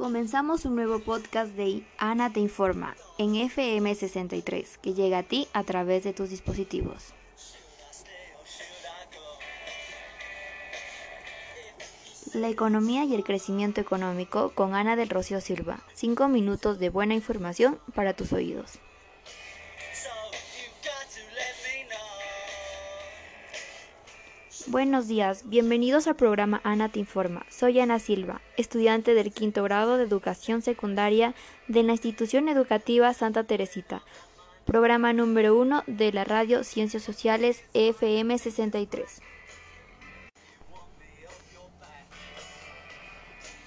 [0.00, 5.46] Comenzamos un nuevo podcast de Ana te informa en FM 63 que llega a ti
[5.52, 7.12] a través de tus dispositivos.
[12.32, 15.80] La economía y el crecimiento económico con Ana del Rocío Silva.
[15.92, 18.80] Cinco minutos de buena información para tus oídos.
[24.66, 27.46] Buenos días, bienvenidos al programa Ana Te Informa.
[27.48, 31.34] Soy Ana Silva, estudiante del quinto grado de educación secundaria
[31.66, 34.02] de la institución educativa Santa Teresita,
[34.66, 39.22] programa número uno de la radio Ciencias Sociales FM 63.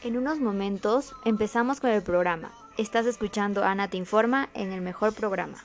[0.04, 2.54] En unos momentos empezamos con el programa.
[2.78, 5.58] Estás escuchando Ana Te Informa en el mejor programa.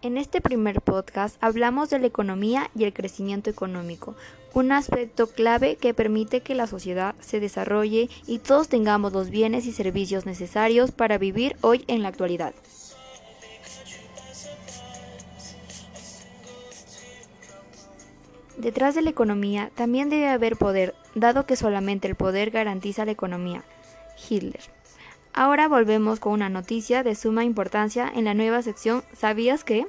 [0.00, 4.14] En este primer podcast hablamos de la economía y el crecimiento económico,
[4.54, 9.66] un aspecto clave que permite que la sociedad se desarrolle y todos tengamos los bienes
[9.66, 12.54] y servicios necesarios para vivir hoy en la actualidad.
[18.56, 23.12] Detrás de la economía también debe haber poder, dado que solamente el poder garantiza la
[23.12, 23.64] economía.
[24.28, 24.77] Hitler.
[25.38, 29.86] Ahora volvemos con una noticia de suma importancia en la nueva sección ¿Sabías qué?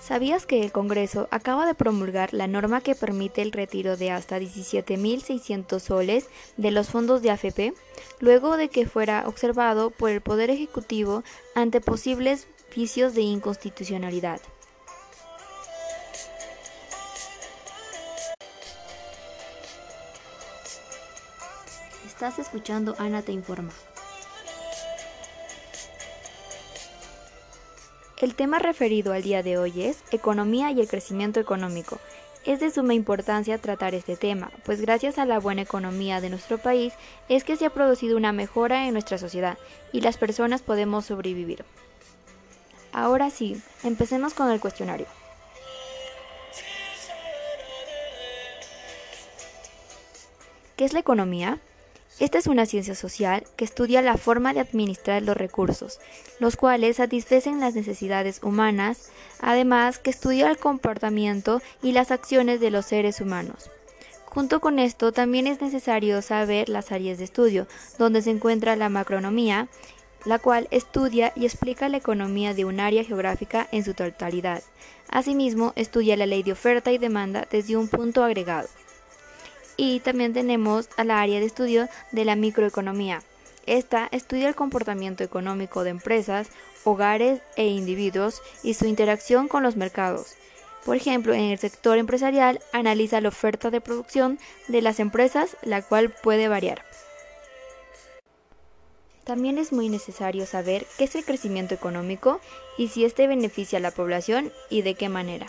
[0.00, 4.38] ¿Sabías que el Congreso acaba de promulgar la norma que permite el retiro de hasta
[4.38, 7.74] 17.600 soles de los fondos de AFP,
[8.20, 11.24] luego de que fuera observado por el Poder Ejecutivo
[11.56, 14.40] ante posibles vicios de inconstitucionalidad?
[22.08, 23.68] Estás escuchando Ana te informa.
[28.16, 31.98] El tema referido al día de hoy es economía y el crecimiento económico.
[32.46, 36.56] Es de suma importancia tratar este tema, pues gracias a la buena economía de nuestro
[36.56, 36.94] país
[37.28, 39.58] es que se ha producido una mejora en nuestra sociedad
[39.92, 41.62] y las personas podemos sobrevivir.
[42.90, 45.06] Ahora sí, empecemos con el cuestionario.
[50.74, 51.60] ¿Qué es la economía?
[52.20, 56.00] Esta es una ciencia social que estudia la forma de administrar los recursos,
[56.40, 62.72] los cuales satisfacen las necesidades humanas, además que estudia el comportamiento y las acciones de
[62.72, 63.70] los seres humanos.
[64.24, 67.68] Junto con esto, también es necesario saber las áreas de estudio,
[67.98, 69.68] donde se encuentra la macronomía,
[70.24, 74.64] la cual estudia y explica la economía de un área geográfica en su totalidad.
[75.08, 78.68] Asimismo, estudia la ley de oferta y demanda desde un punto agregado
[79.78, 83.22] y también tenemos a la área de estudio de la microeconomía.
[83.64, 86.48] Esta estudia el comportamiento económico de empresas,
[86.84, 90.34] hogares e individuos y su interacción con los mercados.
[90.84, 95.80] Por ejemplo, en el sector empresarial analiza la oferta de producción de las empresas, la
[95.80, 96.84] cual puede variar.
[99.24, 102.40] También es muy necesario saber qué es el crecimiento económico
[102.78, 105.46] y si éste beneficia a la población y de qué manera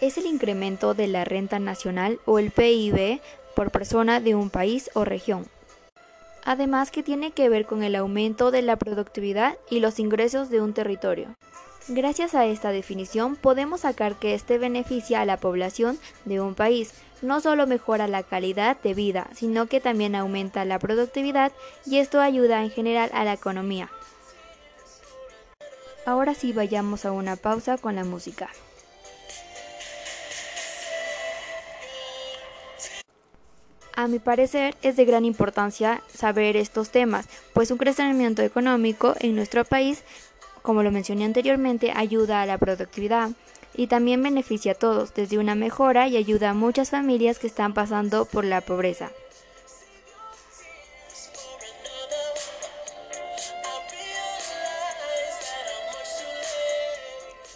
[0.00, 3.20] es el incremento de la renta nacional o el PIB
[3.54, 5.46] por persona de un país o región.
[6.44, 10.60] Además que tiene que ver con el aumento de la productividad y los ingresos de
[10.60, 11.36] un territorio.
[11.88, 16.94] Gracias a esta definición podemos sacar que este beneficia a la población de un país,
[17.20, 21.52] no solo mejora la calidad de vida, sino que también aumenta la productividad
[21.84, 23.90] y esto ayuda en general a la economía.
[26.06, 28.48] Ahora sí vayamos a una pausa con la música.
[34.00, 39.36] A mi parecer es de gran importancia saber estos temas, pues un crecimiento económico en
[39.36, 40.04] nuestro país,
[40.62, 43.32] como lo mencioné anteriormente, ayuda a la productividad
[43.74, 47.74] y también beneficia a todos, desde una mejora y ayuda a muchas familias que están
[47.74, 49.10] pasando por la pobreza.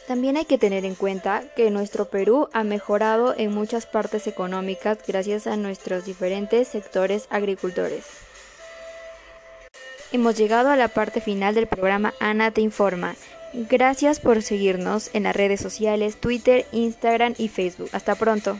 [0.06, 4.98] También hay que tener en cuenta que nuestro Perú ha mejorado en muchas partes económicas
[5.06, 8.04] gracias a nuestros diferentes sectores agricultores.
[10.12, 13.16] Hemos llegado a la parte final del programa Ana te informa.
[13.54, 17.88] Gracias por seguirnos en las redes sociales Twitter, Instagram y Facebook.
[17.92, 18.58] Hasta pronto.